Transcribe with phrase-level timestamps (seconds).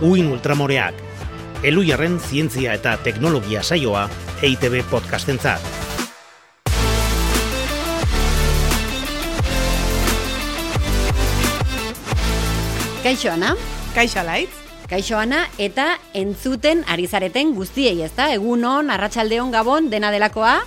[0.00, 0.94] Uin Ultramoreak,
[1.66, 4.04] Elujarren zientzia eta teknologia saioa
[4.46, 5.58] EITB podcastentzat.
[13.02, 13.56] Kaixo, Ana?
[13.96, 14.54] Kaixo, Laitz?
[14.86, 18.30] Kaixo, Ana, eta entzuten ari zareten guztiei, ezta?
[18.30, 20.60] Egunon, arratsaldeon gabon, dena delakoa?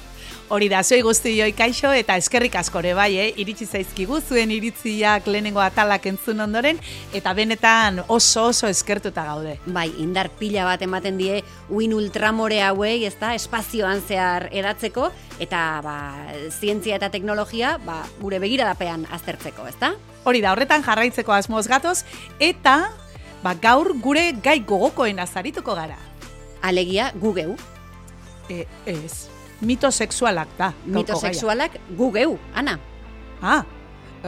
[0.52, 3.28] Hori da, zoi guztioi kaixo eta eskerrik askore bai, eh?
[3.40, 6.82] iritsi zaizkigu zuen iritziak lehenengo atalak entzun ondoren,
[7.16, 9.54] eta benetan oso oso eskertuta gaude.
[9.72, 11.40] Bai, indar pila bat ematen die
[11.72, 15.08] uin ultramore hauei, ezta, espazioan zehar edatzeko,
[15.40, 15.98] eta ba,
[16.60, 19.96] zientzia eta teknologia ba, gure begiradapean aztertzeko, ezta?
[20.28, 22.02] Hori da, horretan jarraitzeko asmoz gatoz,
[22.44, 22.82] eta
[23.40, 26.02] ba, gaur gure gai gogokoen azarituko gara.
[26.60, 27.56] Alegia, gugeu.
[28.52, 29.30] E, ez,
[29.62, 30.74] mito sexualak da.
[30.86, 32.80] Mito sexualak gu geu, Ana.
[33.42, 33.64] Ah,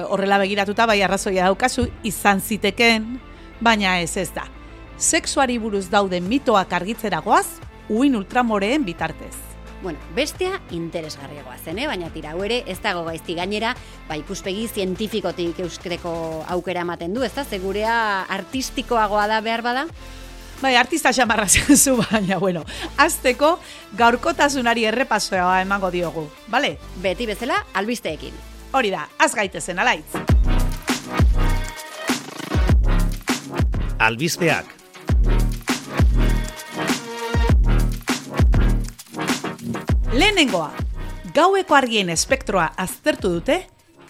[0.09, 3.19] horrela begiratuta bai arrazoia daukazu izan ziteken,
[3.61, 4.47] baina ez ez da.
[4.97, 9.35] Sexuari buruz dauden mitoak argitzera goaz, uin ultramoreen bitartez.
[9.83, 11.87] Bueno, bestea interesgarriagoa zen, eh?
[11.89, 13.73] baina tira, ere ez dago gaizti gainera,
[14.07, 16.13] ba, ikuspegi zientifikotik euskreteko
[16.55, 17.95] aukera ematen du, ez da, segurea
[18.31, 19.83] artistikoagoa da behar bada?
[20.63, 21.43] Bai, artista xamarra
[21.75, 22.63] zu, baina, bueno,
[22.95, 23.57] azteko
[23.99, 26.77] gaurkotasunari errepasoa emango diogu, bale?
[27.03, 28.31] Beti bezala, albisteekin.
[28.71, 30.15] Hori da, az gaitezen, alaitz.
[33.99, 34.71] Albisteak.
[40.13, 40.71] Lehenengoa,
[41.35, 43.65] gaueko argien espektroa aztertu dute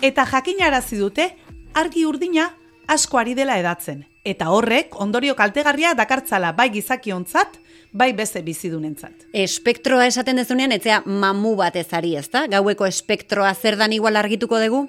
[0.05, 1.31] eta jakinarazi dute
[1.73, 2.51] argi urdina
[2.85, 4.12] asko ari dela edatzen.
[4.23, 7.57] Eta horrek ondorio kaltegarria dakartzala bai gizakiontzat,
[7.91, 9.27] bai beste bizidunentzat.
[9.35, 12.45] Espektroa esaten dezunean, etzea mamu bat ezari, ezta?
[12.47, 14.87] Gaueko espektroa zer dan igual argituko dugu?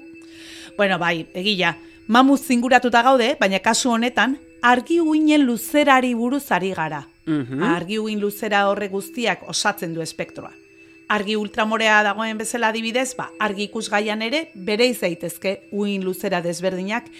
[0.77, 1.75] Bueno, bai, egila,
[2.07, 7.05] mamu zinguratuta gaude, baina kasu honetan, argi uinen luzerari buruz ari gara.
[7.25, 7.63] Mhm.
[7.63, 10.51] Argi uin luzera horre guztiak osatzen du espektroa.
[11.09, 17.11] Argi ultramorea dagoen bezala adibidez, ba, argi ikusgaian ere bere daitezke uin luzera desberdinak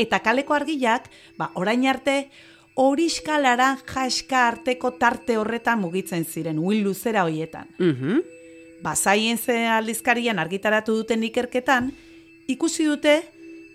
[0.00, 2.30] eta kaleko argiak, ba, orain arte,
[2.80, 7.68] horiska laranja eska arteko tarte horretan mugitzen ziren, uin luzera hoietan.
[7.78, 8.22] Mhm.
[8.82, 11.92] Ba, Science aldizkarian argitaratu duten ikerketan,
[12.48, 13.20] ikusi dute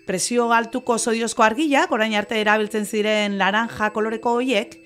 [0.06, 4.76] presio altuko sodiozko argiak, orain arte erabiltzen ziren laranja koloreko hoiek,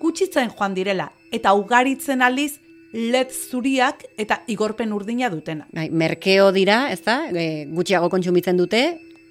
[0.00, 2.58] gutxitzen joan direla, eta ugaritzen aldiz
[2.92, 5.66] LED zuriak eta igorpen urdina dutena.
[5.72, 7.22] Bai, merkeo dira, ezta?
[7.30, 8.82] E, gutxiago kontsumitzen dute,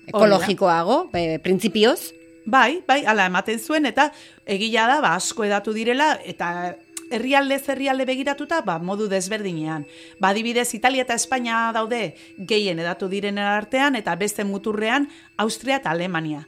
[0.09, 2.13] ekologikoago, e, printzipioz.
[2.49, 4.09] Bai, bai, ala ematen zuen, eta
[4.49, 6.75] egila da, ba, asko edatu direla, eta
[7.11, 9.85] herrialde herrialde begiratuta, ba, modu desberdinean.
[10.19, 15.91] Ba, adibidez, Italia eta Espainia daude gehien edatu direnen artean, eta beste muturrean Austria eta
[15.91, 16.47] Alemania.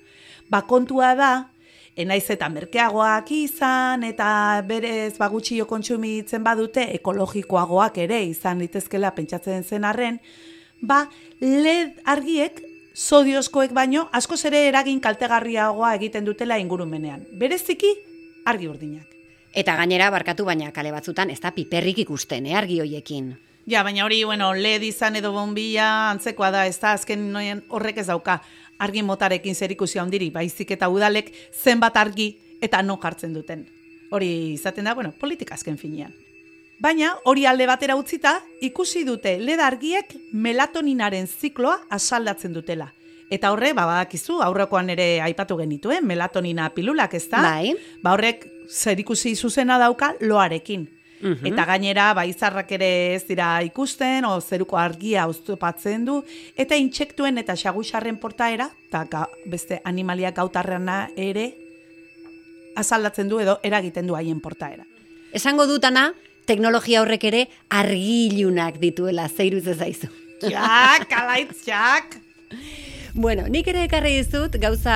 [0.49, 1.31] Ba, kontua da,
[1.95, 9.63] enaiz eta merkeagoak izan, eta berez ba, gutxio kontsumitzen badute, ekologikoagoak ere izan litezkela pentsatzen
[9.63, 10.21] zen arren,
[10.81, 11.05] ba,
[11.41, 12.61] LED argiek
[12.93, 17.25] sodiozkoek baino askoz ere eragin kaltegarriagoa egiten dutela ingurumenean.
[17.39, 17.93] Bereziki
[18.45, 19.07] argi urdinak.
[19.53, 23.33] Eta gainera, barkatu baina kale batzutan, ez da piperrik ikusten, eh, argi hoiekin.
[23.67, 27.97] Ja, baina hori, bueno, LED izan edo bombilla antzekoa da, ez da, azken noien horrek
[27.97, 28.41] ez dauka
[28.79, 33.67] argi motarekin zerikusi handiri, baizik eta udalek zenbat argi eta no jartzen duten.
[34.11, 36.13] Hori izaten da, bueno, politika azken finean.
[36.81, 42.87] Baina, hori alde batera utzita, ikusi dute LED argiek melatoninaren zikloa asaldatzen dutela.
[43.29, 47.43] Eta horre, ba, badakizu, aurrekoan ere aipatu genituen, melatonina pilulak, ez da?
[47.45, 47.75] Bai.
[48.01, 50.87] Ba, horrek zerikusi zuzena dauka loarekin.
[51.21, 51.51] Mhm.
[51.51, 56.17] Eta gainera, ba, izarrak ere ez dira ikusten, o zeruko argia oztopatzen du,
[56.57, 61.45] eta intsektuen eta xagusarren portaera, eta beste animaliak gautarrena ere,
[62.75, 64.83] azaldatzen du edo eragiten du haien portaera.
[65.31, 66.09] Esango dutana,
[66.47, 70.09] teknologia horrek ere argilunak dituela, zeiruz ez zaizu.
[70.41, 72.17] Jak, alaitz, jak!
[73.13, 74.95] Bueno, nik ere ekarri dizut gauza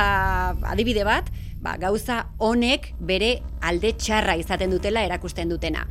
[0.72, 1.30] adibide bat,
[1.62, 5.86] ba, gauza honek bere alde txarra izaten dutela erakusten dutena.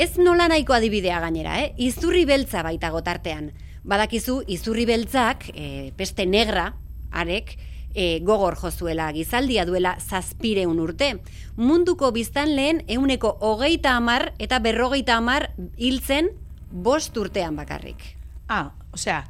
[0.00, 1.74] Ez nola nahiko adibidea gainera, eh?
[1.76, 3.50] Izurri beltza baita gotartean.
[3.84, 6.70] Badakizu, izurri beltzak, e, peste negra,
[7.12, 7.56] arek,
[7.94, 11.14] e, gogor jozuela gizaldia duela zazpireun urte.
[11.56, 16.30] Munduko biztan lehen euneko hogeita amar eta berrogeita amar hiltzen
[16.70, 18.16] bost urtean bakarrik.
[18.48, 19.24] Ah, osea,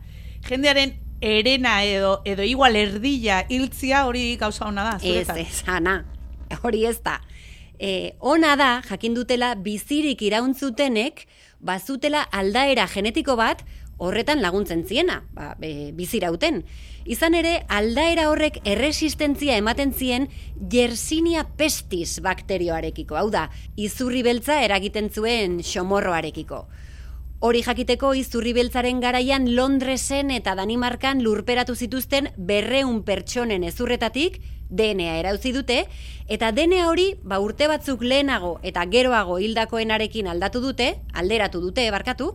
[0.49, 5.37] jendearen erena edo edo igual erdilla hiltzia hori gauza ona da, Ez, zuretzat.
[5.39, 6.05] ez, ana,
[6.63, 7.21] hori ez da.
[7.79, 11.27] E, ona da, jakin dutela, bizirik irauntzutenek,
[11.63, 13.65] bazutela aldaera genetiko bat,
[14.03, 16.63] horretan laguntzen ziena, ba, be, bizirauten.
[17.07, 20.29] Izan ere, aldaera horrek erresistentzia ematen zien
[20.73, 26.67] Yersinia pestis bakterioarekiko, hau da, izurri beltza eragiten zuen xomorroarekiko.
[27.43, 34.37] Hori jakiteko izurri beltzaren garaian Londresen eta Danimarkan lurperatu zituzten berreun pertsonen ezurretatik
[34.71, 35.81] DNA erauzi dute,
[36.31, 40.87] eta DNA hori ba, urte batzuk lehenago eta geroago hildakoenarekin aldatu dute,
[41.19, 42.29] alderatu dute, barkatu,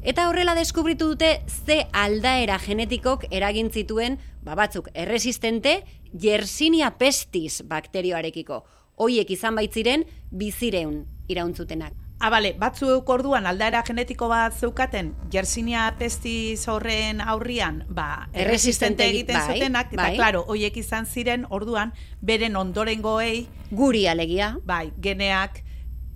[0.00, 5.82] eta horrela deskubritu dute ze aldaera genetikok eragin zituen ba, batzuk erresistente
[6.22, 8.62] Yersinia pestis bakterioarekiko.
[8.96, 12.03] Hoiek izan baitziren bizireun irauntzutenak.
[12.24, 19.36] Ah, bale, batzuk orduan aldaera genetiko bat zeukaten, Yersinia pestis horren aurrian, ba, Erresistente egiten
[19.36, 20.14] bai, zutenak, eta bai.
[20.16, 21.92] klaro, hoiek izan ziren orduan,
[22.24, 25.60] beren ondorengoei, Guri alegia, bai, geneak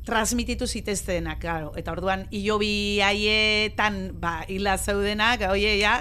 [0.09, 1.75] transmititu ziteztenak, claro.
[1.77, 5.99] Eta orduan hilobi haietan ba hila zeudenak, oie ja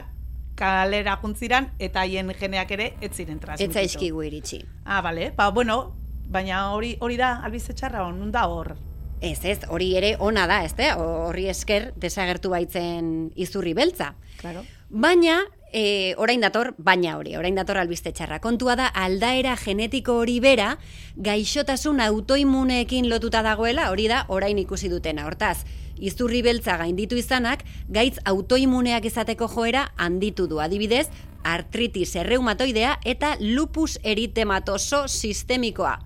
[0.56, 3.76] kalera juntziran eta haien geneak ere ez ziren transmititu.
[3.76, 4.64] zaizkigu iritsi.
[4.86, 5.34] Ah, vale.
[5.36, 5.98] Ba, bueno,
[6.32, 8.78] baina hori hori da albize txarra nun da hor.
[9.22, 10.94] Ez ez, hori ere ona da, ez da?
[11.02, 14.12] Horri esker desagertu baitzen izurri beltza.
[14.38, 14.62] Claro.
[14.90, 15.40] Baina,
[15.74, 18.38] e, orain dator, baina hori, orain dator albiste txarra.
[18.44, 20.76] Kontua da, aldaera genetiko hori bera,
[21.18, 25.26] gaixotasun autoimmuneekin lotuta dagoela, hori da, orain ikusi dutena.
[25.26, 25.66] Hortaz,
[25.98, 30.62] izurri beltza gainditu izanak, gaitz autoimmuneak izateko joera handitu du.
[30.62, 31.08] Adibidez,
[31.48, 35.98] artritis erreumatoidea eta lupus eritematoso sistemikoa.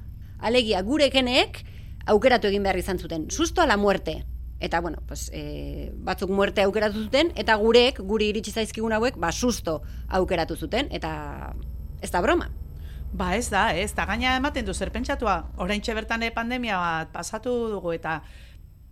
[0.42, 1.62] Alegia, gure geneek
[2.06, 3.30] aukeratu egin behar izan zuten.
[3.30, 4.26] Susto a la muerte.
[4.62, 9.32] Eta, bueno, pues, e, batzuk muerte aukeratu zuten, eta gureek, guri iritsi zaizkigun hauek, ba,
[9.32, 11.56] susto aukeratu zuten, eta
[12.02, 12.52] ez da broma.
[13.12, 15.52] Ba, ez da, ez da gaina ematen du zer pentsatua.
[15.58, 18.22] Oraintxe bertan ere pandemia bat pasatu dugu eta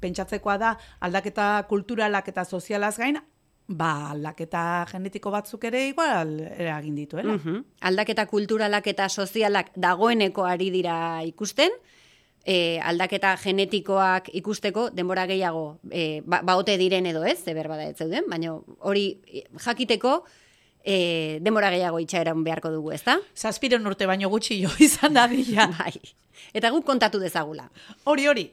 [0.01, 0.73] pentsatzekoa da
[1.05, 3.19] aldaketa kulturalak eta sozialaz gain,
[3.69, 7.37] ba, aldaketa genetiko batzuk ere igual eragin dituela.
[7.37, 7.63] Mhm.
[7.81, 11.71] Aldaketa kulturalak eta sozialak dagoeneko ari dira ikusten,
[12.45, 17.97] e, aldaketa genetikoak ikusteko denbora gehiago e, ba, baote diren edo ez, ze berbada ez
[17.97, 19.19] zeuden, baina hori
[19.65, 20.23] jakiteko
[20.83, 23.19] e, denbora gehiago itxaeran beharko dugu, ezta?
[23.35, 25.67] Zazpiren urte baino gutxi jo izan da dira.
[25.79, 25.93] Bai.
[26.53, 27.69] Eta guk kontatu dezagula.
[28.05, 28.47] Hori, hori.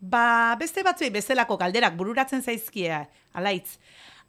[0.00, 3.00] Ba, beste batzuei bezalako galderak bururatzen zaizkie,
[3.32, 3.78] alaitz.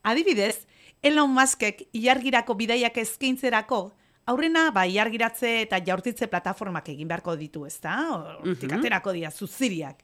[0.07, 0.65] Adibidez,
[1.03, 3.91] Elon Muskek ilargirako bidaiak eskaintzerako,
[4.27, 7.95] aurrena, ba, ilargiratze eta jaurtitze plataformak egin beharko ditu, ezta?
[8.43, 8.79] Hortik Mhm.
[8.79, 10.03] aterako dira, zuziriak.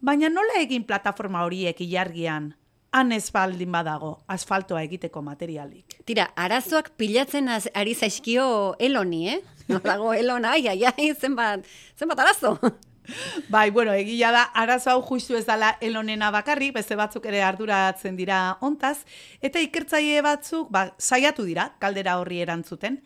[0.00, 2.54] Baina nola egin plataforma horiek ilargian,
[2.92, 5.94] han ez baldin badago, asfaltoa egiteko materialik.
[6.04, 9.40] Tira, arazoak pilatzen az, ari zaizkio Eloni, eh?
[9.68, 11.64] Dago Elon, ai, ai, ai, zenbat,
[11.96, 12.58] zenbat arazo.
[13.48, 18.14] Bai, bueno, egia da, arazo hau justu ez dala elonena bakarrik, beste batzuk ere arduratzen
[18.16, 19.04] dira ontaz,
[19.40, 23.00] eta ikertzaile batzuk, ba, saiatu dira, kaldera horri erantzuten,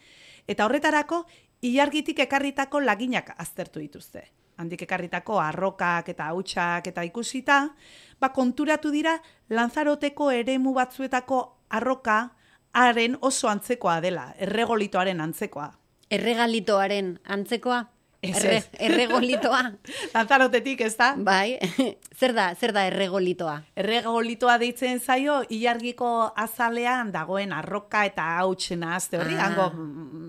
[0.48, 1.24] eta horretarako,
[1.62, 4.24] ilargitik ekarritako laginak aztertu dituzte.
[4.56, 7.74] Handik ekarritako arrokak eta hautsak eta ikusita,
[8.20, 9.18] ba, konturatu dira,
[9.50, 12.30] lanzaroteko eremu batzuetako arroka,
[12.72, 15.70] haren oso antzekoa dela, erregolitoaren antzekoa.
[16.10, 17.84] Erregalitoaren antzekoa?
[18.22, 18.68] Ez, Erre, ez.
[18.80, 19.60] erregolitoa?
[20.14, 21.10] Lanzarotetik, ez da?
[21.18, 21.58] bai,
[22.18, 23.58] zer da, zer da erregolitoa?
[23.76, 29.46] Erregolitoa deitzen zaio, ilargiko azalean dagoen arroka eta hautsen azte horri, Ah.
[29.50, 29.68] hango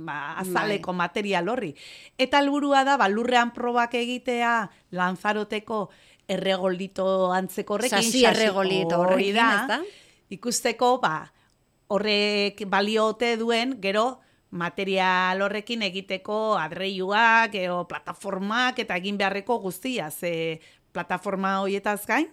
[0.08, 1.74] ba, azaleko material horri.
[2.18, 4.54] Eta helburua da, ba, lurrean probak egitea
[4.98, 5.88] lanzaroteko
[6.28, 8.04] erregolito antzeko horrekin.
[8.04, 9.82] Sasi erregolito horrekin, ez da?
[10.34, 11.28] Ikusteko, ba,
[11.94, 14.08] horrek baliote duen, gero,
[14.58, 20.60] material horrekin egiteko adreiuak, edo plataformak eta egin beharreko guztia, ze
[20.96, 22.30] plataforma horietaz gain,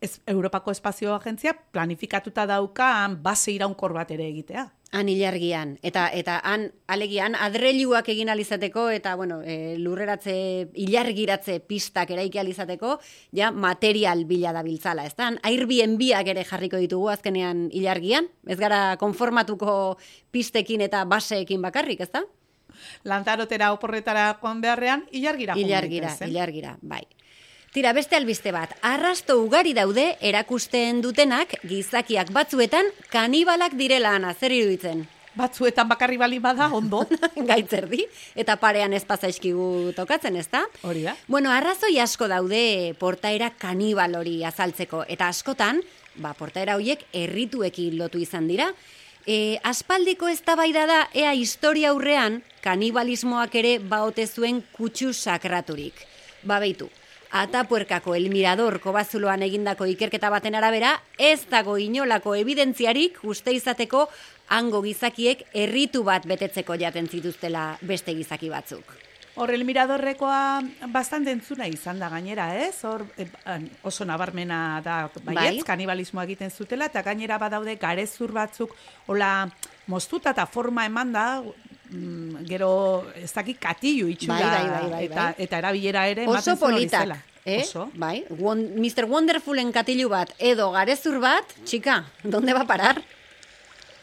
[0.00, 4.66] ez, Europako Espazio Agentzia planifikatuta daukan base iraunkor bat ere egitea.
[4.90, 10.34] Han ilargian, eta eta han alegian adreiluak egin alizateko eta bueno, e, lurreratze
[10.74, 12.96] ilargiratze pistak eraiki alizateko,
[13.30, 15.30] ja material bila da biltzala, ez da?
[15.46, 19.96] Airbnb-ak ere jarriko ditugu azkenean ilargian, ez gara konformatuko
[20.34, 22.24] pistekin eta baseekin bakarrik, ez da?
[23.06, 27.04] Lanzarotera oporretara joan beharrean, ilargira Ilargira, ilargira, bai.
[27.70, 34.50] Tira, beste albiste bat, arrasto ugari daude erakusten dutenak gizakiak batzuetan kanibalak direla ana, zer
[34.50, 35.04] iruditzen?
[35.38, 37.04] Batzuetan bakarri bali bada, ondo.
[37.50, 40.64] Gaitzerdi, eta parean ez pasaizkigu tokatzen, ezta?
[40.82, 41.14] Hori da.
[41.30, 45.78] Bueno, arrazoi asko daude portaera kanibal hori azaltzeko, eta askotan,
[46.18, 48.72] ba, portaera horiek errituekin lotu izan dira.
[49.30, 56.02] E, aspaldiko eztabaida da, ea historia aurrean kanibalismoak ere baote zuen kutsu sakraturik.
[56.42, 56.90] Ba, beitu,
[57.30, 64.08] Atapuerkako El Mirador kobazuloan egindako ikerketa baten arabera, ez dago inolako evidentziarik uste izateko
[64.50, 68.96] hango gizakiek herritu bat betetzeko jaten zituztela beste gizaki batzuk.
[69.38, 70.60] Hor, el miradorrekoa
[70.90, 72.82] bastante entzuna izan da gainera, ez?
[72.84, 73.28] Hor, e,
[73.86, 75.66] oso nabarmena da, baietz, bai.
[75.68, 78.74] kanibalismoa egiten zutela, eta gainera badaude garezur batzuk,
[79.06, 79.46] hola,
[79.86, 81.26] moztuta eta forma eman da,
[81.90, 82.72] mm, gero,
[83.16, 85.34] ez dakit katillu itxura, bai, bai, bai, bai, eta, bai.
[85.46, 87.16] eta erabilera ere, oso politak.
[87.44, 87.62] Eh?
[87.62, 87.88] Oso.
[87.94, 89.06] Bai, Won Mr.
[89.08, 93.00] Wonderfulen katilu bat edo garezur bat, txika, donde va parar?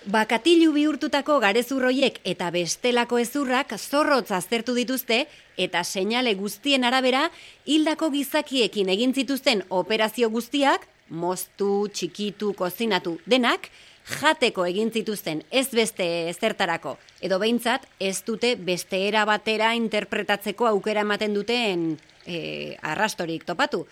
[0.08, 5.26] Bakatilu bihurtutako garezurroiek eta bestelako ezurrak zorrotz aztertu dituzte
[5.60, 7.26] eta seinale guztien arabera
[7.66, 13.68] hildako gizakiekin egin zituzten operazio guztiak, moztu, txikitu, kozinatu denak,
[14.08, 21.04] jateko egin zituzten ez beste ezertarako, edo behintzat ez dute beste era batera interpretatzeko aukera
[21.04, 21.90] ematen duten
[22.26, 23.86] e, arrastorik topatu.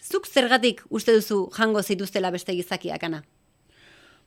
[0.00, 3.22] Zuk zergatik uste duzu jango zituztela beste gizakiak, ana?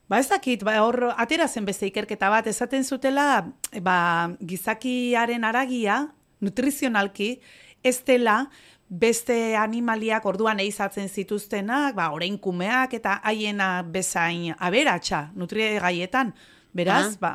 [0.09, 3.47] Ba ez dakit, ba, hor atera zen beste ikerketa bat, esaten zutela
[3.81, 3.97] ba,
[4.41, 6.03] gizakiaren aragia,
[6.43, 7.37] nutrizionalki,
[7.83, 8.49] ez dela
[8.93, 16.33] beste animaliak orduan eizatzen zituztenak, ba, orain kumeak eta haiena bezain aberatsa nutrie gaietan.
[16.73, 17.17] Beraz, ah.
[17.21, 17.31] ba,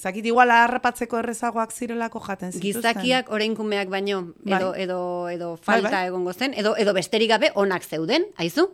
[0.00, 2.80] zakit igual harrapatzeko errezagoak zirelako jaten zituzten.
[2.80, 4.82] Gizakiak orain kumeak baino, edo, bai.
[4.86, 6.08] edo, edo falta bai, bai.
[6.08, 8.70] egongo zen, edo, edo besterik gabe onak zeuden, aizu?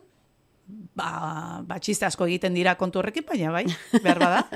[0.94, 3.66] ba, ba asko egiten dira kontu horrekin, baina bai,
[4.02, 4.46] behar bada.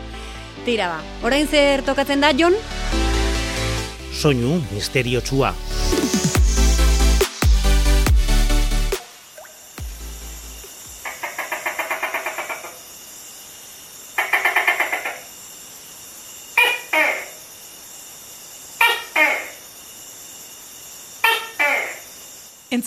[0.66, 2.56] Tira ba, orain zer tokatzen da, Jon?
[4.12, 5.22] Soinu misterio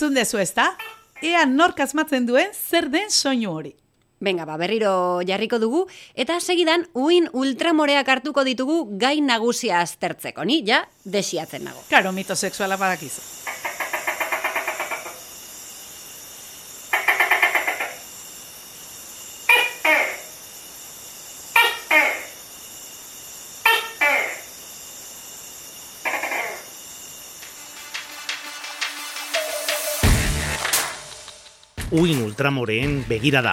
[0.04, 0.66] Entzun dezu ez da?
[1.24, 3.70] ea nork asmatzen duen zer den soinu hori.
[4.20, 5.80] Venga, ba, berriro jarriko dugu,
[6.12, 11.86] eta segidan uin ultramoreak hartuko ditugu gai nagusia aztertzeko, ni ja desiatzen nago.
[11.88, 13.24] Karo, mito seksuala badakizu.
[31.94, 33.52] Uin ultramoreen begira da.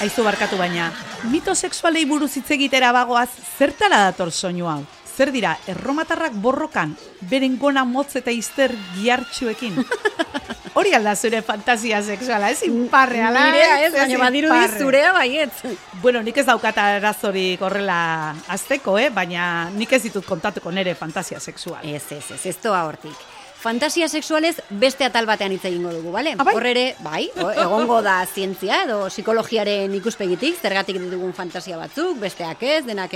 [0.00, 0.90] Aizu barkatu baina,
[1.32, 4.80] mito sexualei buruz hitz egitera bagoaz, zertara dator soinu hau?
[5.16, 6.92] Zer dira, erromatarrak borrokan,
[7.28, 9.80] beren gona motz eta izter giartxuekin?
[10.74, 13.46] Hori alda zure fantasia sexuala, ez inparreala.
[13.50, 15.64] Nirea ez, baina badiru zurea baiet.
[16.02, 19.10] Bueno, nik ez daukata erazorik horrela azteko, eh?
[19.10, 21.82] baina nik ez ditut kontatuko nere fantasia sexual.
[21.82, 23.18] Ez, ez, ez, ez toa hortik.
[23.60, 26.32] Fantasia sexualez beste atal batean hitz egingo dugu, bale?
[26.38, 26.54] Ah, bai?
[26.56, 33.12] Horrere, bai, egongo da zientzia edo psikologiaren ikuspegitik, zergatik ditugun fantasia batzuk, besteak ez, denak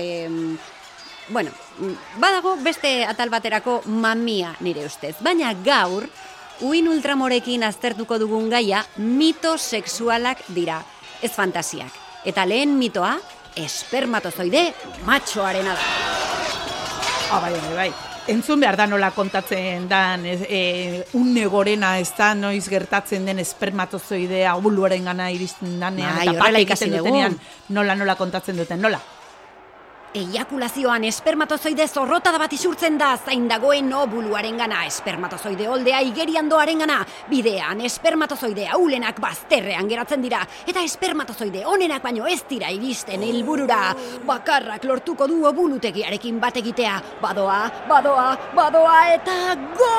[1.29, 1.51] bueno,
[2.21, 5.15] badago beste atal baterako mamia nire ustez.
[5.25, 6.05] Baina gaur,
[6.61, 10.81] uin ultramorekin aztertuko dugun gaia mito sexualak dira,
[11.23, 11.93] ez fantasiak.
[12.25, 13.17] Eta lehen mitoa,
[13.57, 14.67] espermatozoide
[15.07, 15.93] matxoarena da.
[17.31, 17.93] Ah, bai, bai, bai.
[18.27, 24.55] Entzun behar da nola kontatzen dan, e, un negorena ez da noiz gertatzen den espermatozoidea
[24.57, 27.37] obuluaren gana iristen danean, bai, eta pake egiten dutenean,
[27.69, 29.01] nola nola kontatzen duten, nola?
[30.15, 36.85] Eiakulazioan espermatozoide zorrota da bat isurtzen da zain dagoen obuluaren gana, espermatozoide oldea igerian doaren
[36.85, 43.81] gana, bidean espermatozoide aulenak bazterrean geratzen dira, eta espermatozoide onenak baino ez dira iristen helburura.
[44.29, 47.59] Bakarrak lortuko du obulutegiarekin bat egitea, badoa,
[47.91, 49.41] badoa, badoa, eta
[49.75, 49.95] go!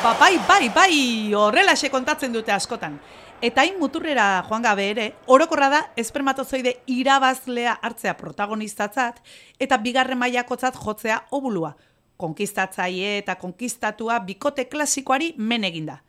[0.00, 0.94] Ba, bai, bai, bai,
[1.34, 2.94] horrela kontatzen dute askotan.
[3.40, 9.22] Eta hain muturrera joan gabe ere, orokorra da espermatozoide irabazlea hartzea protagonistatzat
[9.64, 11.70] eta bigarren mailakotzat jotzea obulua.
[12.20, 16.02] Konkistatzaile eta konkistatua bikote klasikoari men eginda.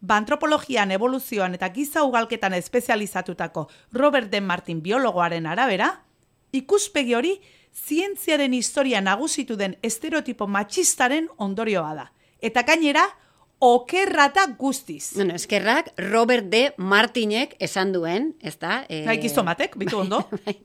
[0.00, 5.88] Ba antropologian, evoluzioan eta giza ugalketan espezializatutako Robert Den Martin biologoaren arabera,
[6.52, 7.38] ikuspegi hori
[7.72, 12.06] zientziaren historia nagusitu den estereotipo matxistaren ondorioa da.
[12.42, 13.06] Eta gainera,
[13.60, 15.12] okerrata guztiz.
[15.14, 16.72] Bueno, eskerrak Robert D.
[16.76, 18.84] Martinek esan duen, ez da?
[18.88, 19.04] E...
[19.06, 20.24] Bai, gizomatek, bitu ondo.
[20.44, 20.56] Bai.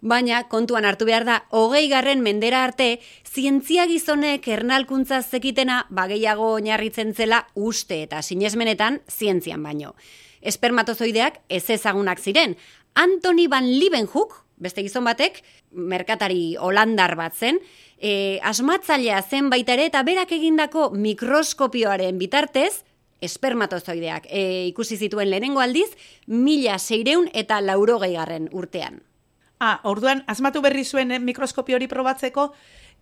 [0.00, 7.12] baina kontuan hartu behar da, hogei garren mendera arte, zientzia gizonek ernalkuntza zekitena bageiago oinarritzen
[7.14, 9.94] zela uste eta sinesmenetan zientzian baino.
[10.40, 12.56] Espermatozoideak ez ezagunak ziren.
[12.94, 17.60] Anthony van Leeuwenhoek, beste gizon batek, merkatari holandar bat zen,
[17.98, 22.82] e, asmatzailea zen baita ere eta berak egindako mikroskopioaren bitartez,
[23.20, 25.90] espermatozoideak e, ikusi zituen lehenengo aldiz,
[26.26, 29.02] mila seireun eta laurogei garren urtean.
[29.60, 32.46] Ah, orduan, asmatu berri zuen eh, mikroskopio hori probatzeko,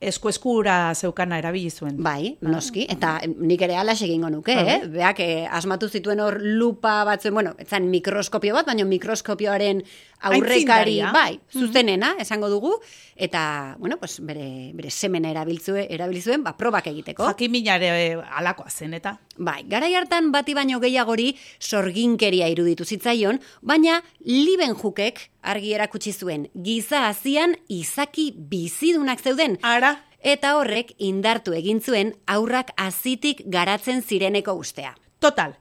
[0.00, 1.97] esku eskura zeukana erabili zuen.
[2.02, 4.78] Bai, noski, eta nik ere ala egingo nuke, uh eh?
[4.87, 9.83] Beak, eh, asmatu zituen hor lupa batzuen, bueno, etzan mikroskopio bat, baina mikroskopioaren
[10.31, 12.75] aurrekari, bai, zuzenena, esango dugu,
[13.17, 17.26] eta, bueno, pues, bere, bere semena erabiltzue, erabilizuen, ba, probak egiteko.
[17.26, 19.19] Jakiminare eh, alakoa zen, eta?
[19.38, 26.49] Bai, garai hartan bati baino gehiagori sorginkeria iruditu zitzaion, baina liben jukek argi erakutsi zuen
[26.64, 29.57] giza hazian izaki bizidunak zeuden.
[29.62, 29.88] Ara?
[30.19, 34.95] Eta horrek indartu egin zuen aurrak azitik garatzen zireneko ustea.
[35.19, 35.55] Total,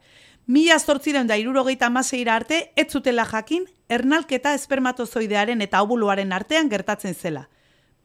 [0.47, 7.13] mila zortziren da irurogeita maseira arte, ez zutela jakin, ernalketa espermatozoidearen eta obuluaren artean gertatzen
[7.13, 7.47] zela.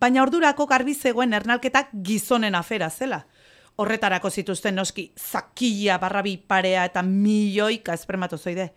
[0.00, 3.26] Baina ordurako garbi zegoen ernalketa gizonen afera zela.
[3.76, 8.73] Horretarako zituzten noski zakila barrabi parea eta milioika espermatozoide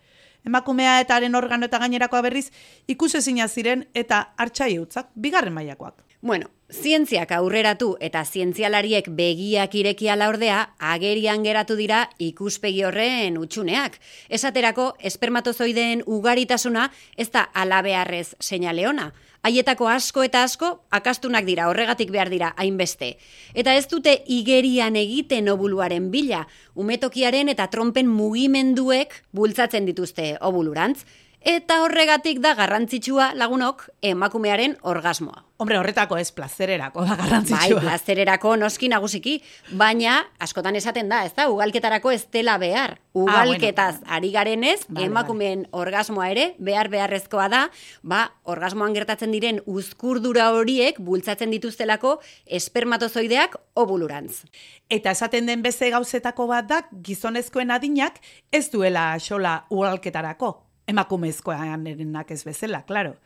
[0.46, 2.46] emakumea eta haren organo eta gainerakoa berriz
[2.88, 6.05] ikusezina ziren eta hartxai utzak, bigarren mailakoak.
[6.26, 14.00] Bueno, zientziak aurreratu eta zientzialariek begiak irekia laurdea agerian geratu dira ikuspegi horren utxuneak.
[14.26, 19.12] Esaterako, espermatozoideen ugaritasuna ez da alabearrez seinaleona.
[19.46, 23.12] Haietako asko eta asko akastunak dira, horregatik behar dira hainbeste.
[23.54, 31.04] Eta ez dute igerian egiten obuluaren bila, umetokiaren eta trompen mugimenduek bultzatzen dituzte obulurantz.
[31.46, 35.44] Eta horregatik da garrantzitsua lagunok emakumearen orgasmoa.
[35.56, 37.78] Hombre, horretako ez plazererako da garrantzitsua.
[37.78, 39.36] Bai, plazererako noski nagusiki,
[39.78, 42.98] baina askotan esaten da, ez da, ugalketarako ez dela behar.
[43.16, 44.16] Ugalketaz ah, bueno.
[44.18, 47.62] ari garenez, vale, emakumeen orgasmoa ere, behar beharrezkoa da,
[48.02, 54.42] ba, orgasmoan gertatzen diren uzkurdura horiek bultzatzen dituztelako espermatozoideak obulurantz.
[54.90, 58.20] Eta esaten den beze gauzetako bat da, gizonezkoen adinak
[58.52, 60.65] ez duela xola ugalketarako.
[60.86, 63.16] Emakumezkoan erenak ez bezala, klaro.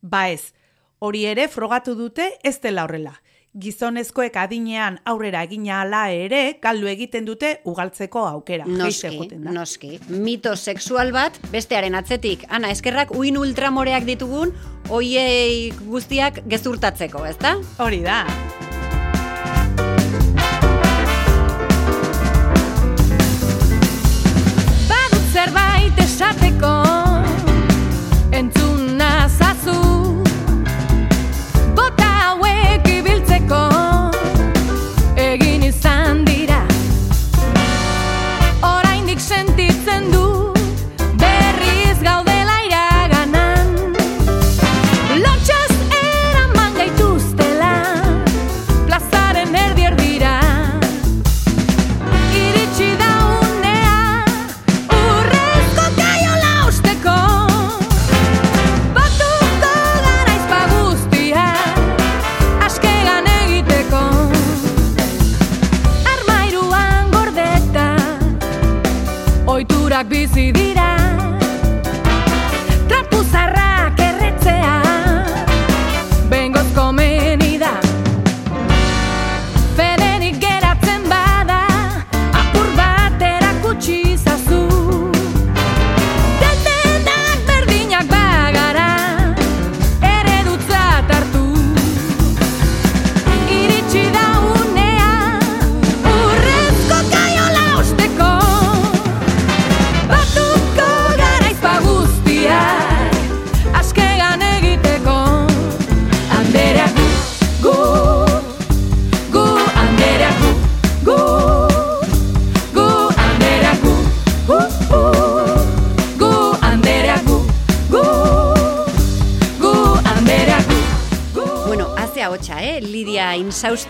[0.00, 0.52] Ba ez,
[1.00, 3.14] Hori ere frogatu dute ez dela horrela.
[3.60, 8.68] Gizonezkoek adinean aurrera egina ala ere galdu egiten dute ugaltzeko aukera.
[8.68, 9.96] Noski, noski.
[10.12, 12.44] Mito sexual bat bestearen atzetik.
[12.52, 14.52] Ana, eskerrak uin ultramoreak ditugun,
[14.92, 17.56] hoiei guztiak gezurtatzeko, ezta?
[17.80, 18.26] Hori da.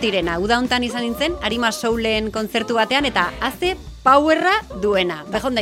[0.00, 5.24] Insaustiren hau da izan nintzen, Arima Soulen kontzertu batean, eta haze powerra duena.
[5.30, 5.60] Bejon da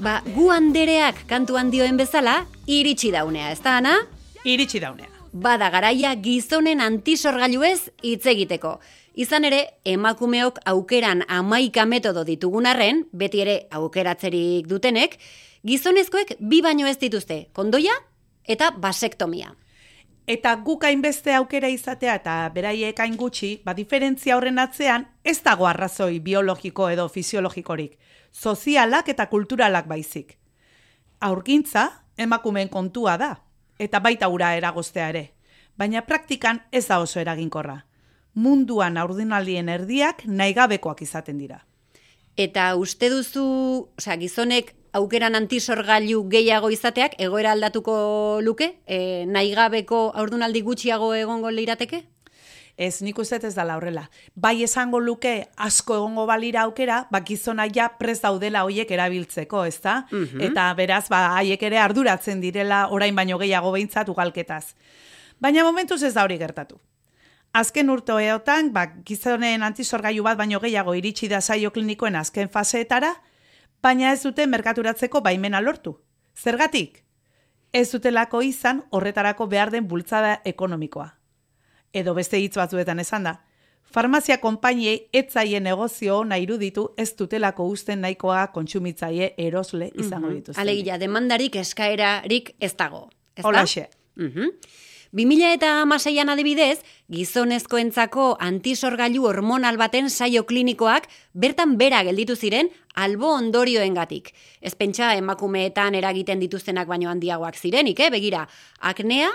[0.00, 4.00] Ba, gu handereak kantu handioen bezala, iritsi daunea, ez da, Ana?
[4.44, 5.06] Iritsi daunea.
[5.32, 8.80] Bada garaia gizonen antisorgailu ez hitz egiteko.
[9.14, 15.18] Izan ere, emakumeok aukeran amaika metodo ditugun arren, beti ere aukeratzerik dutenek,
[15.62, 17.94] gizonezkoek bi baino ez dituzte, kondoia
[18.44, 19.54] eta basektomia.
[20.26, 25.66] Eta guk hainbeste aukera izatea eta beraiek hain gutxi, ba diferentzia horren atzean ez dago
[25.66, 27.98] arrazoi biologiko edo fisiologikorik,
[28.32, 30.38] sozialak eta kulturalak baizik.
[31.20, 33.32] Aurgintza emakumeen kontua da,
[33.78, 35.24] eta baita ura eragoztea ere,
[35.76, 37.80] baina praktikan ez da oso eraginkorra.
[38.34, 41.64] Munduan aurdinaldien erdiak naigabekoak izaten dira.
[42.36, 43.44] Eta uste duzu,
[43.98, 48.74] osea, gizonek aukeran antisorgailu gehiago izateak egoera aldatuko luke?
[48.86, 52.04] E, naigabeko aurdunaldi gutxiago egongo lirateke?
[52.76, 54.06] Ez, nik uste ez dala horrela.
[54.34, 60.06] Bai esango luke asko egongo balira aukera, ba gizona ja prez daudela hoiek erabiltzeko, ezta?
[60.10, 60.40] Mhm.
[60.48, 64.74] Eta beraz, ba haiek ere arduratzen direla orain baino gehiago behintzat ugalketaz.
[65.40, 66.80] Baina momentuz ez da hori gertatu.
[67.52, 73.12] Azken urteotan, ba, gizonen antisorgailu bat baino gehiago iritsi da saio klinikoen azken faseetara,
[73.82, 75.96] baina ez dute merkaturatzeko baimena lortu.
[76.38, 77.02] Zergatik?
[77.72, 81.08] Ez dutelako izan horretarako behar den bultzada ekonomikoa.
[81.92, 83.34] Edo beste hitz batzuetan esan da,
[83.92, 90.34] farmazia konpainiei etzaien negozio ona iruditu ez dutelako usten nahikoa kontsumitzaile erosle izango Mhm.
[90.36, 90.62] dituzten.
[90.62, 93.08] Alegia, demandarik eskaerarik ez dago.
[93.36, 93.88] Ez Holaxe.
[94.16, 94.48] Mhm.
[95.12, 96.78] 2000 eta amaseian adibidez,
[97.12, 104.30] gizonezkoentzako antisorgailu hormonal baten saio klinikoak bertan bera gelditu ziren albo ondorioengatik.
[104.62, 108.08] Ez pentsa emakumeetan eragiten dituztenak baino handiagoak zirenik, eh?
[108.08, 108.46] begira,
[108.80, 109.28] aknea,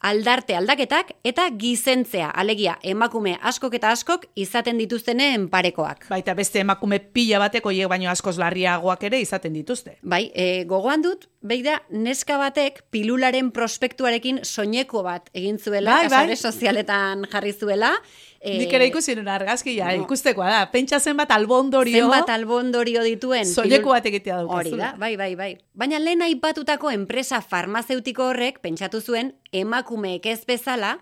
[0.00, 6.06] aldarte aldaketak eta gizentzea, alegia emakume askok eta askok izaten dituztenen parekoak.
[6.10, 9.98] Baita beste emakume pila bateko hiek baino askoz larriagoak ere izaten dituzte.
[10.02, 16.36] Bai, e, gogoan dut, beida, neska batek pilularen prospektuarekin soineko bat egin zuela, Bai, bai.
[16.36, 17.94] sozialetan jarri zuela.
[18.40, 20.04] E, Nik ere ikusi nuen argazkia, no.
[20.04, 20.58] ikustekoa da.
[20.70, 23.46] Pentsa zenbat albondorio, Zenbat albondorio dituen.
[23.46, 24.70] soileko bat egitea daukazula.
[24.70, 25.48] Hori da, bai, bai, bai.
[25.74, 30.98] Baina lehen aipatutako enpresa farmazeutiko horrek pentsatu zuen emakumeek ez bezala,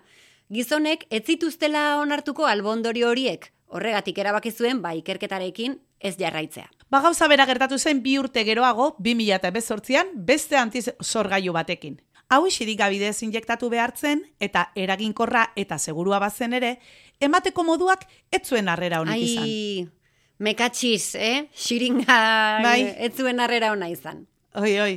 [0.49, 3.51] gizonek ez zituztela onartuko albondorio horiek.
[3.67, 6.69] Horregatik erabaki zuen, ba, ikerketarekin ez jarraitzea.
[6.89, 11.97] Ba gauza bera gertatu zen bi urte geroago, 2018an, beste antizorgailu batekin.
[12.29, 16.73] Hau isirik gabidez injektatu behartzen, eta eraginkorra eta segurua bazen ere,
[17.23, 19.43] emateko moduak ez zuen harrera honik izan.
[19.43, 19.87] Ai,
[20.43, 21.47] mekatxiz, eh?
[21.55, 22.19] Xiringa
[22.65, 22.81] Bai.
[23.07, 24.25] ez zuen harrera ona izan.
[24.59, 24.93] Oi, oi.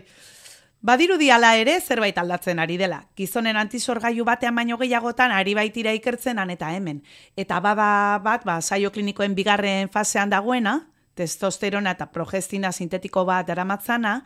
[0.82, 3.02] Badirudi hala ere zerbait aldatzen ari dela.
[3.14, 7.02] Gizonen antisorgailu batean baino gehiagotan ari baitira ikertzen han eta hemen.
[7.36, 10.78] Eta bada bat, ba, saio klinikoen bigarren fasean dagoena,
[11.14, 14.22] testosterona eta progestina sintetiko bat daramatzana,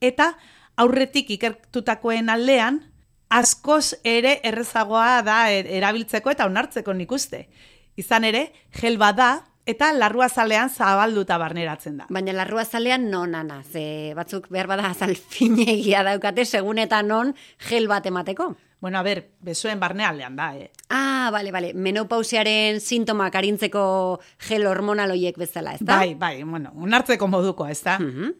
[0.00, 0.36] eta
[0.76, 2.80] aurretik ikertutakoen aldean,
[3.28, 7.48] askoz ere errezagoa da er- erabiltzeko eta onartzeko nik uste.
[7.96, 12.06] Izan ere, gel bada eta larruazalean zabalduta barneratzen da.
[12.08, 17.34] Baina larrua zalean non ana, ze batzuk behar bada azal finegia daukate, segun eta non
[17.58, 18.54] gel bat emateko.
[18.78, 20.70] Bueno, a ber, besoen barnealdean da, eh?
[20.90, 25.96] Ah, bale, bale, menopausiaren sintomak arintzeko gel hormonal hoiek bezala, ezta?
[25.96, 27.98] Bai, bai, bueno, onartzeko moduko, ez da?
[27.98, 28.34] Mhm.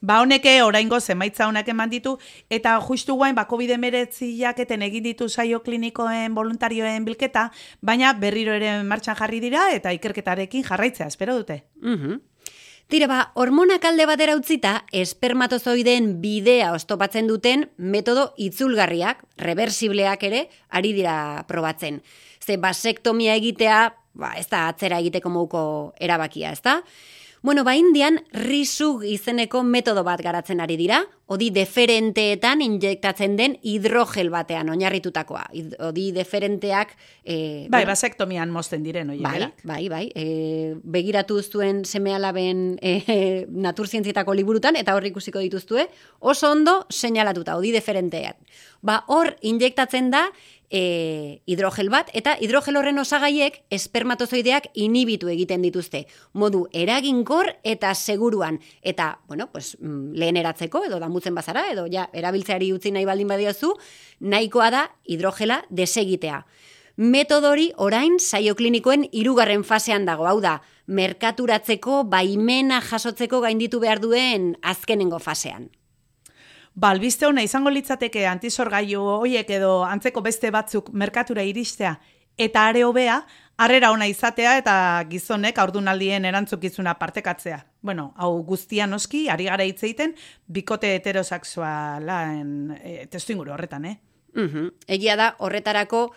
[0.00, 2.18] Ba honeke oraingo zemaitza honak eman ditu,
[2.50, 8.82] eta justu guain ba COVID-19 eten egin ditu saio klinikoen voluntarioen bilketa, baina berriro ere
[8.84, 11.64] martxan jarri dira eta ikerketarekin jarraitzea, espero dute.
[11.80, 12.20] Mhm.
[12.86, 20.92] Tira ba, hormonak alde batera utzita, espermatozoideen bidea oztopatzen duten metodo itzulgarriak, reversibleak ere, ari
[20.94, 21.98] dira probatzen.
[22.38, 23.80] Ze basektomia egitea,
[24.14, 25.62] ba, ez da atzera egiteko mouko
[25.98, 26.78] erabakia, ez da?
[27.46, 30.96] Bueno, ba, indian, risug izeneko metodo bat garatzen ari dira,
[31.30, 35.44] odi deferenteetan injektatzen den hidrogel batean oinarritutakoa.
[35.86, 36.96] Odi deferenteak...
[37.22, 37.36] E,
[37.70, 40.02] Bai, basektomian mozten diren hori Bai, bai, bai.
[40.18, 45.86] E, begiratu zuen seme alaben e, naturzientzietako liburutan, eta hor ikusiko dituztue,
[46.18, 48.42] oso ondo seinalatuta, odi deferenteak.
[48.82, 50.26] Ba, hor injektatzen da
[50.70, 56.04] e, hidrogel bat, eta hidrogel horren osagaiek espermatozoideak inibitu egiten dituzte.
[56.32, 58.60] Modu eraginkor eta seguruan.
[58.82, 63.28] Eta, bueno, pues, mm, lehen eratzeko, edo damutzen bazara, edo ja, erabiltzeari utzi nahi baldin
[63.28, 63.74] badiozu,
[64.20, 66.44] nahikoa da hidrogela desegitea.
[66.96, 74.54] Metodori orain saio klinikoen hirugarren fasean dago, hau da, merkaturatzeko baimena jasotzeko gainditu behar duen
[74.62, 75.68] azkenengo fasean.
[76.76, 81.96] Ba, albiste hona izango litzateke antisorgailu hoiek edo antzeko beste batzuk merkatura iristea
[82.36, 83.22] eta are hobea,
[83.56, 84.74] harrera ona izatea eta
[85.08, 87.62] gizonek aurdunaldien erantzukizuna partekatzea.
[87.80, 90.12] Bueno, hau guztia noski, ari gara hitz egiten,
[90.46, 93.96] bikote heterosexualen e, testu inguru horretan, eh?
[94.36, 94.68] Mhm.
[94.98, 96.10] Egia da, horretarako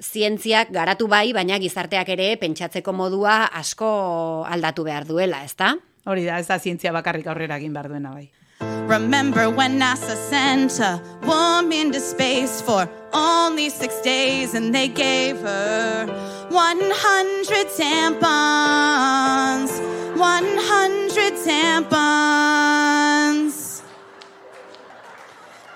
[0.00, 5.74] zientziak garatu bai, baina gizarteak ere pentsatzeko modua asko aldatu behar duela, ezta?
[6.08, 8.30] Hori da, ez da zientzia bakarrik aurrera egin behar duena bai.
[8.60, 15.38] Remember when NASA sent a woman to space for only six days and they gave
[15.40, 16.06] her
[16.50, 19.70] 100 tampons,
[20.16, 22.08] 100 tampons.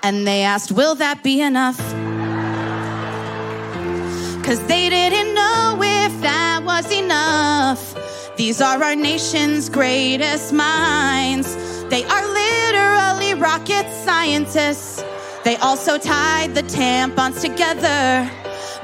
[0.01, 1.77] And they asked, Will that be enough?
[4.43, 7.95] Cause they didn't know if that was enough.
[8.35, 11.55] These are our nation's greatest minds.
[11.85, 12.33] They are
[13.43, 15.03] rocket scientists.
[15.43, 18.31] They also tied the tampons together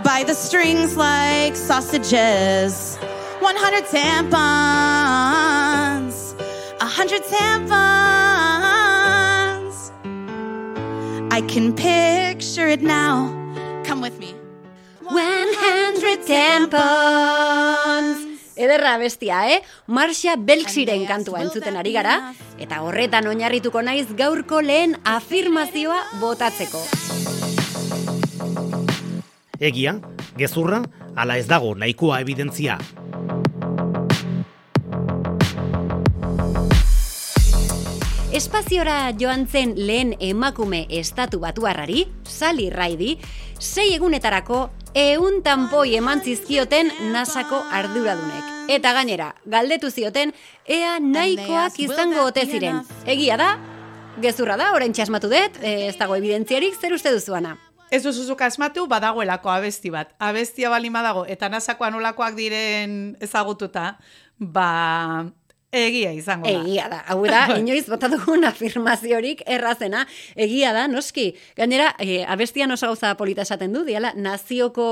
[0.04, 2.98] by the strings like sausages.
[3.40, 4.36] 100 tampons,
[6.82, 7.70] 100 tampons.
[11.32, 13.32] I can picture it now.
[13.86, 14.36] Come with me.
[15.08, 18.29] 100 tampons.
[18.60, 19.62] Ederra bestia, eh?
[19.88, 26.82] Marsha Belksiren kantua entzuten ari gara, eta horretan oinarrituko naiz gaurko lehen afirmazioa botatzeko.
[29.64, 29.96] Egia,
[30.36, 30.82] gezurra,
[31.16, 32.76] ala ez dago nahikoa evidentzia.
[38.36, 43.16] Espaziora joan zen lehen emakume estatu batuarrari, Sally Raidi,
[43.60, 48.56] sei egunetarako eun tanpoi eman zizkioten nasako arduradunek.
[48.70, 50.34] Eta gainera, galdetu zioten,
[50.66, 52.84] ea nahikoak izango ote ziren.
[53.10, 53.56] Egia da,
[54.22, 57.56] gezurra da, orain txasmatu dut, e, ez dago evidentziarik, zer uste duzuana?
[57.90, 60.14] Ez duzuzuk asmatu, badagoelako abesti bat.
[60.22, 63.96] Abestia bali badago, eta nasakoan olakoak diren ezagututa,
[64.38, 65.26] ba,
[65.72, 66.62] egia izango da.
[66.64, 70.06] Egia da, hau da, inoiz bota dugun afirmaziorik errazena,
[70.36, 71.30] egia da, noski.
[71.58, 74.90] Gainera, e, abestian oso gauza polita esaten du, diala, nazioko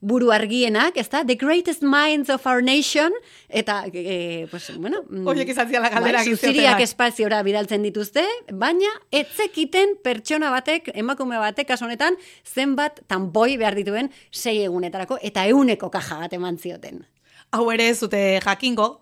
[0.00, 3.14] buru argienak, ez da, the greatest minds of our nation,
[3.48, 5.04] eta, e, pues, bueno...
[5.08, 11.38] mm, Horiek izan ziala galdera bai, zuziriak espaziora bidaltzen dituzte, baina etzekiten pertsona batek, emakume
[11.42, 17.04] batek, kasu honetan, zenbat tanpoi behar dituen sei egunetarako, eta euneko kaja bat eman zioten.
[17.54, 18.96] Hau ere ez dute jakingo,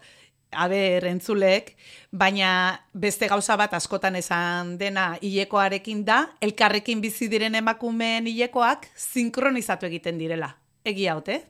[0.56, 1.74] aber entzulek,
[2.10, 9.86] baina beste gauza bat askotan esan dena hilekoarekin da, elkarrekin bizi diren emakumeen hilekoak sinkronizatu
[9.90, 10.54] egiten direla.
[10.84, 11.40] Egia ote?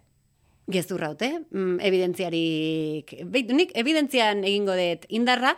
[0.70, 3.12] Gezurra haute, mm, evidentziarik,
[3.52, 5.52] nik, evidentzian egingo dut indarra,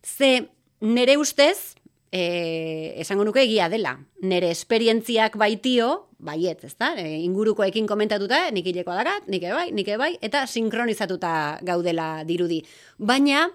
[0.00, 0.48] ze
[0.80, 1.76] nere ustez,
[2.12, 3.96] e, esango nuke egia dela.
[4.22, 6.92] Nere esperientziak baitio, baiet, ez da?
[6.98, 11.32] E, ingurukoekin komentatuta, nik hilekoa dakat, nik bai, nik bai, eta sinkronizatuta
[11.66, 12.60] gaudela dirudi.
[12.98, 13.46] Baina,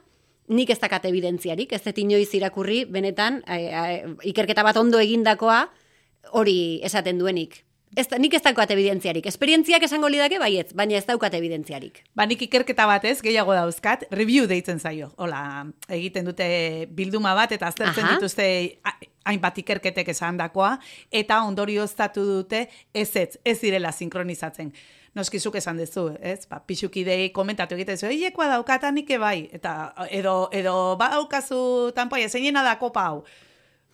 [0.48, 3.86] nik ez dakat evidentziarik, ez dut inoiz irakurri, benetan, e, e,
[4.32, 5.66] ikerketa bat ondo egindakoa,
[6.34, 7.62] hori esaten duenik.
[7.96, 9.26] Ez, da- nik ez daukat evidentziarik.
[9.26, 12.02] Esperientziak esango lidake baietz, baina ez daukat evidentziarik.
[12.16, 15.14] Ba, nik ikerketa batez, gehiago dauzkat, review deitzen zaio.
[15.16, 16.48] Hola, egiten dute
[16.92, 18.18] bilduma bat, eta aztertzen Aha.
[18.18, 18.48] dituzte
[19.26, 20.76] hainbat ikerketek esan dakoa,
[21.12, 24.74] eta ondorioztatu dute ez ez, ez direla sinkronizatzen.
[25.16, 26.46] Noskizuk esan duzu, ez?
[26.52, 32.28] Ba, pixukidei komentatu egiten zu, hilekoa daukata nik bai, eta edo, edo ba daukazu tanpoia,
[32.30, 33.24] zeinena da kopa hau.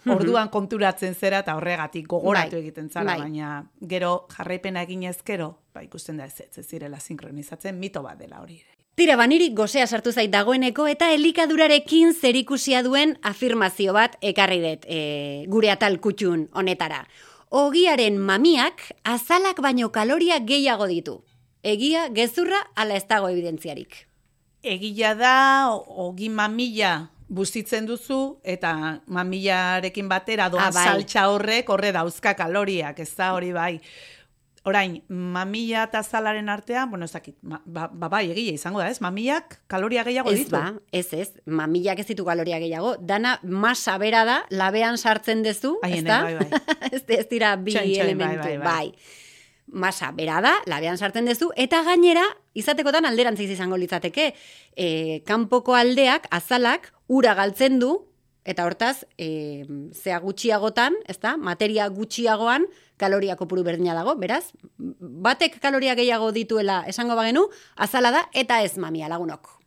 [0.09, 3.19] Orduan konturatzen zera eta horregatik gogoratu Bai, egiten zara, bai.
[3.21, 8.41] baina gero jarraipena egin ezkero, ba ikusten da ez ez, direla sinkronizatzen, mito bat dela
[8.41, 8.61] hori.
[8.95, 15.45] Tira, baniri gozea sartu zait dagoeneko eta elikadurarekin zerikusia duen afirmazio bat ekarri dut e,
[15.47, 17.05] gure atal kutxun honetara.
[17.51, 21.21] Ogiaren mamiak azalak baino kaloria gehiago ditu.
[21.63, 24.07] Egia, gezurra, ala ez dago evidentziarik.
[24.63, 30.87] Egia da, ogi mamila bustitzen duzu, eta mamilarekin batera doan Ah, bai.
[30.89, 33.77] saltxa horrek horre dauzka kaloriak, ez da hori bai.
[34.63, 38.89] Orain, mamila eta zalaren artean, bueno, ez dakit, ma, ba, ba, bai, egia izango da,
[38.91, 38.99] ez?
[39.01, 40.51] Mamilak kaloria gehiago Ez ditu.
[40.53, 45.79] ba, ez ez, mamilak ez ditu kaloria gehiago, dana masa bera da, labean sartzen dezu,
[45.81, 46.19] Ai, ez da?
[46.27, 46.61] bai, bai.
[46.91, 48.93] ez, ez dira bi Txoin, txoin, bai, elementu, bai, bai, bai.
[49.71, 54.33] Masa bera da, labean sartzen dezu, eta gainera, izatekotan alderantziz izango litzateke,
[54.75, 54.87] e,
[55.25, 57.91] kanpoko aldeak, azalak, ura galtzen du,
[58.47, 62.65] eta hortaz, e, zea gutxiagotan, ez da, materia gutxiagoan,
[63.01, 64.45] kaloria kopuru berdina dago, beraz,
[64.77, 69.57] batek kaloria gehiago dituela esango bagenu, azala da, eta ez mamia lagunok.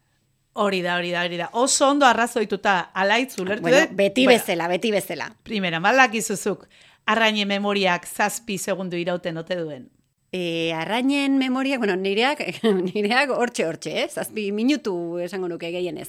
[0.55, 1.49] Hori da, hori da, hori da.
[1.59, 3.97] Oso ondo arrazoituta alaitz ulertu Bueno, dut?
[3.99, 5.27] beti Bueno, bezala, beti bezala.
[5.43, 6.69] Primera, malak izuzuk,
[7.11, 9.89] arraine memoriak zazpi segundu irauten ote duen.
[10.35, 12.41] E, arrainen memoriak, bueno, nireak,
[12.89, 14.07] nireak hortxe hortxe, eh?
[14.11, 16.09] zazpi minutu esango nuke gehienez.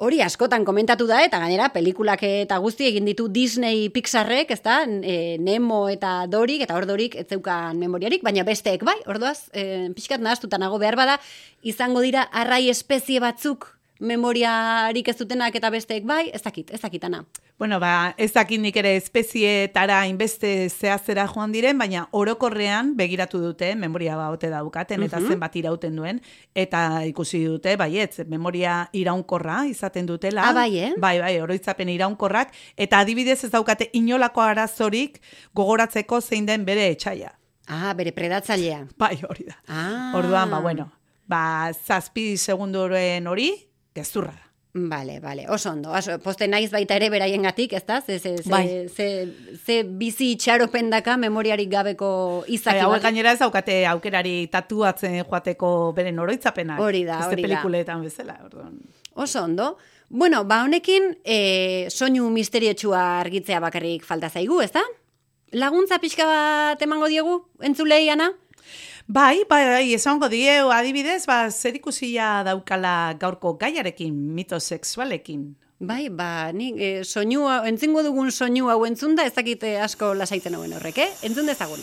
[0.00, 4.78] Hori askotan komentatu da, eta gainera pelikulak eta guzti egin ditu Disney Pixarrek, ez da,
[4.86, 9.90] e, Nemo eta Dorik, eta hor Dorik ez zeukan memoriarik, baina besteek bai, orduaz, e,
[9.92, 11.20] pixkat nahaztuta nago behar bada,
[11.60, 17.24] izango dira arrai espezie batzuk memoriarik ez dutenak eta besteek bai, ez dakit, ez dakitana.
[17.58, 23.74] Bueno, ba, ez dakit nik ere espezietara inbeste zehazera joan diren, baina orokorrean begiratu dute,
[23.74, 25.28] memoria ba ote daukaten, eta Mhm.
[25.28, 26.20] zenbat irauten duen,
[26.54, 30.42] eta ikusi dute, baietz, memoria iraunkorra izaten dutela.
[30.50, 30.92] Ah, bai, eh?
[30.98, 35.20] Bai, bai, oroitzapen iraunkorrak, eta adibidez ez daukate inolako arazorik
[35.54, 37.32] gogoratzeko zein den bere etxaia.
[37.68, 38.86] Ah, bere predatzailea.
[38.98, 39.56] Bai, hori da.
[39.66, 40.12] Ah.
[40.14, 40.92] Orduan, ba, bueno,
[41.26, 43.50] ba, zazpi segunduren hori,
[43.96, 44.42] gezurra da.
[44.76, 45.88] Vale, vale, oso ondo.
[45.96, 48.02] Oso, poste naiz baita ere beraiengatik, ezta?
[48.04, 48.88] Ze, ze, ze, Bai.
[48.92, 49.06] ze,
[49.64, 53.02] ze bizi itxaropen daka memoriarik gabeko izaki Bai, bat.
[53.06, 56.78] gainera ez daukate aukerari tatuatzen joateko beren oroitzapenak.
[56.84, 57.48] Hori da, hori da.
[57.48, 58.76] pelikuletan bezala, orduan.
[59.14, 59.78] Oso ondo.
[60.10, 64.84] Bueno, ba honekin e, soinu misteriotxua argitzea bakarrik falta zaigu, ezta?
[65.56, 68.28] Laguntza pixka bat emango diegu, entzulei, Ana?
[69.08, 75.54] Bai, bai, bai, esango dieu, adibidez, ba, zer ikusia daukala gaurko gaiarekin, mito sexualekin.
[75.78, 80.58] Bai, ba, ni e, soinu, entzingo dugun soinu hau entzunda, ez dakit eh, asko lasaitzen
[80.58, 81.10] hauen horrek, eh?
[81.22, 81.78] Entzun dezagun.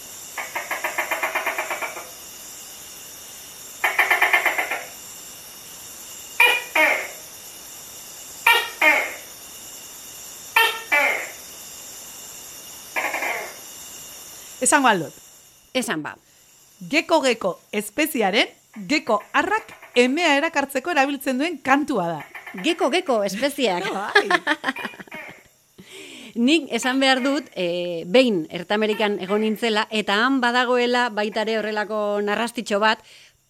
[14.59, 15.15] Esango aldot,
[15.73, 16.17] Esan ba.
[16.89, 18.51] Geko-geko espeziaren,
[18.89, 22.21] geko arrak emea erakartzeko erabiltzen duen kantua da.
[22.63, 23.87] Geko, geko, espeziak.
[26.33, 32.79] Nik esan behar dut, e, behin Ertamerikan egon nintzela, eta han badagoela baitare horrelako narrastitxo
[32.81, 33.03] bat,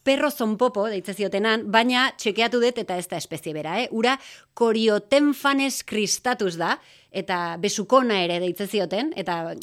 [0.04, 3.88] perro zonpopo, deitze ziotenan, baina txekeatu dut eta ez da espezie bera, eh?
[3.96, 4.18] Ura
[4.54, 6.76] koriotenfanes kristatus da,
[7.10, 9.56] eta besukona ere deitze zioten, eta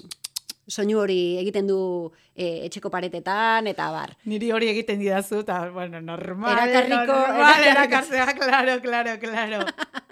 [0.66, 4.12] soinu hori egiten du e, etxeko paretetan, eta bar.
[4.24, 6.56] Niri hori egiten didazu, eta, bueno, normal.
[6.58, 8.14] Erakarriko- normal, erakarriko.
[8.14, 9.64] erakarzea, claro, claro, claro.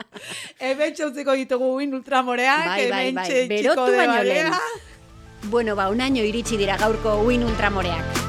[0.60, 4.52] Hemen txautziko ditugu uin ultramoreak, Bai, bai, bai, berotu de baino lehen.
[5.50, 8.24] Bueno, ba, unaino iritsi dira gaurko uin ultramoreak.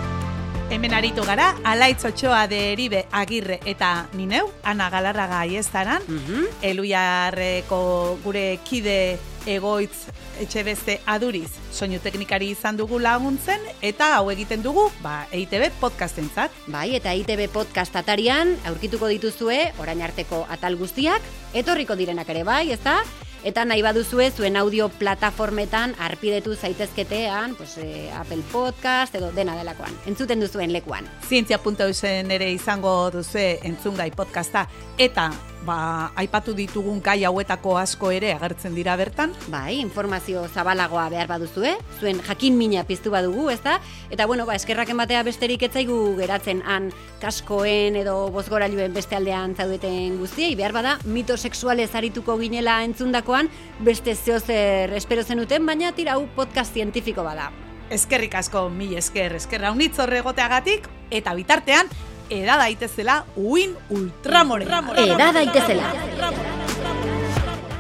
[0.70, 6.46] Hemen aritu gara, Alaitz Otxoa de Eribe Agirre eta nineu, Ana Galarraga aiestaran, Mhm.
[6.62, 10.06] Eluiarreko gure kide egoitz
[10.40, 16.52] etxe beste aduriz soinu teknikari izan dugu laguntzen, eta hau egiten dugu, ba, EITB podcastentzat.
[16.68, 22.70] Bai, eta ITB podcast atarian aurkituko dituzue orain arteko atal guztiak, etorriko direnak ere bai,
[22.76, 23.02] ezta?
[23.40, 29.96] Eta nahi baduzue zuen audio plataformetan arpidetu zaitezketean, pues, eh, Apple Podcast edo dena delakoan.
[30.06, 31.08] Entzuten duzuen lekuan.
[31.30, 35.32] Zientzia.eusen ere izango duze entzungai podcasta, eta
[35.70, 39.36] ba, aipatu ditugun gai hauetako asko ere agertzen dira bertan.
[39.54, 43.78] Bai, informazio zabalagoa behar baduzue, zuen jakin mina piztu badugu, ezta?
[44.10, 46.90] Eta bueno, ba, eskerrak ematea besterik etzaigu geratzen han
[47.22, 53.52] kaskoen edo bozgorailuen beste aldean zaudeten guztiei, behar bada, mito sexualez arituko ginela entzundakoan,
[53.86, 57.52] beste zeozer espero zenuten, baina tira hau podcast zientifiko bada.
[57.90, 61.90] Eskerrik asko, mil esker, eskerra unitz horregoteagatik, eta bitartean,
[62.30, 64.66] eda daitezela uin ultramore.
[64.98, 65.94] Eda daitezela.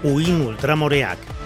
[0.03, 1.38] Uin ultramoreak